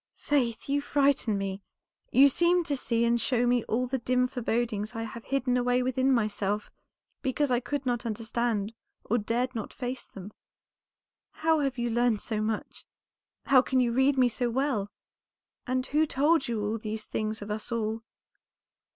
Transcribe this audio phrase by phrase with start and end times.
[0.17, 1.61] "Faith, you frighten me;
[2.09, 5.83] you seem to see and show me all the dim forebodings I have hidden away
[5.83, 6.71] within myself,
[7.21, 8.73] because I could not understand
[9.05, 10.33] or dared not face them.
[11.29, 12.83] How have you learned so much?
[13.45, 14.89] How can you read me so well?
[15.67, 18.01] and who told you these things of us all?"